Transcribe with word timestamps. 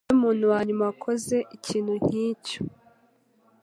Niwe 0.05 0.17
muntu 0.23 0.43
wanyuma 0.53 0.83
wakoze 0.89 1.35
ikintu 1.55 1.91
nkicyo. 2.01 2.61